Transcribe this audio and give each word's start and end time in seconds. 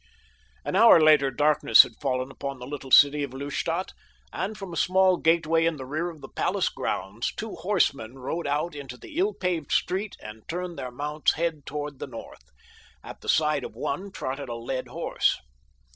An 0.65 0.75
hour 0.75 0.99
later 0.99 1.29
darkness 1.29 1.83
had 1.83 1.91
fallen 2.01 2.31
upon 2.31 2.57
the 2.57 2.65
little 2.65 2.89
city 2.89 3.21
of 3.21 3.35
Lustadt, 3.35 3.93
and 4.33 4.57
from 4.57 4.73
a 4.73 4.75
small 4.75 5.17
gateway 5.17 5.63
in 5.67 5.75
the 5.77 5.85
rear 5.85 6.09
of 6.09 6.21
the 6.21 6.27
palace 6.29 6.69
grounds 6.69 7.31
two 7.35 7.53
horsemen 7.57 8.17
rode 8.17 8.47
out 8.47 8.73
into 8.73 8.97
the 8.97 9.17
ill 9.19 9.35
paved 9.35 9.71
street 9.71 10.15
and 10.19 10.41
turned 10.49 10.79
their 10.79 10.89
mounts' 10.89 11.33
heads 11.33 11.61
toward 11.67 11.99
the 11.99 12.07
north. 12.07 12.49
At 13.03 13.21
the 13.21 13.29
side 13.29 13.63
of 13.63 13.75
one 13.75 14.11
trotted 14.11 14.49
a 14.49 14.55
led 14.55 14.87
horse. 14.87 15.39